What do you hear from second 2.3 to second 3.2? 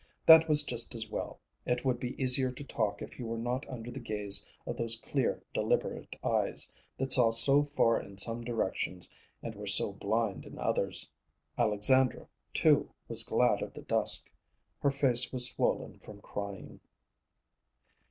to talk if